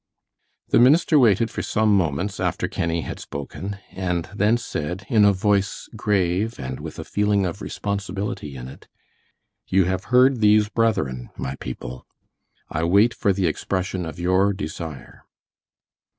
[0.69, 5.31] The minister waited for some moments after Kenny had spoken, and then said, in a
[5.31, 8.87] voice grave and with a feeling of responsibility in it:
[9.67, 12.07] "You have heard these brethren, my people.
[12.67, 15.23] I wait for the expression of your desire."